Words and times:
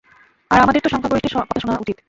আর 0.51 0.59
আমাদের 0.61 0.81
তো 0.83 0.89
সংখ্যাগরিষ্ঠের 0.89 1.37
কথা 1.41 1.61
শোনা 1.61 1.81
উচিত। 1.83 1.97